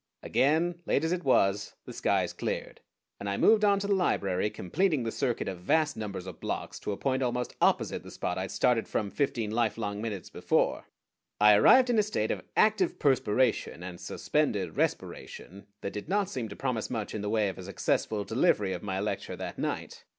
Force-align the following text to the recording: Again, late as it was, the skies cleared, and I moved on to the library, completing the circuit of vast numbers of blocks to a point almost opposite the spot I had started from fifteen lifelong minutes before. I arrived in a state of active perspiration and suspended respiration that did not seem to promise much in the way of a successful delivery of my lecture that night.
Again, 0.23 0.81
late 0.87 1.03
as 1.03 1.11
it 1.11 1.23
was, 1.23 1.75
the 1.85 1.93
skies 1.93 2.33
cleared, 2.33 2.81
and 3.19 3.29
I 3.29 3.37
moved 3.37 3.63
on 3.63 3.77
to 3.81 3.85
the 3.85 3.93
library, 3.93 4.49
completing 4.49 5.03
the 5.03 5.11
circuit 5.11 5.47
of 5.47 5.59
vast 5.59 5.95
numbers 5.95 6.25
of 6.25 6.39
blocks 6.39 6.79
to 6.79 6.91
a 6.91 6.97
point 6.97 7.21
almost 7.21 7.55
opposite 7.61 8.01
the 8.01 8.09
spot 8.09 8.35
I 8.35 8.41
had 8.45 8.49
started 8.51 8.87
from 8.87 9.11
fifteen 9.11 9.51
lifelong 9.51 10.01
minutes 10.01 10.31
before. 10.31 10.85
I 11.39 11.53
arrived 11.53 11.91
in 11.91 11.99
a 11.99 12.01
state 12.01 12.31
of 12.31 12.41
active 12.57 12.97
perspiration 12.97 13.83
and 13.83 13.99
suspended 14.01 14.75
respiration 14.75 15.67
that 15.81 15.93
did 15.93 16.09
not 16.09 16.31
seem 16.31 16.49
to 16.49 16.55
promise 16.55 16.89
much 16.89 17.13
in 17.13 17.21
the 17.21 17.29
way 17.29 17.47
of 17.47 17.59
a 17.59 17.63
successful 17.63 18.23
delivery 18.23 18.73
of 18.73 18.81
my 18.81 18.99
lecture 18.99 19.35
that 19.35 19.59
night. 19.59 20.03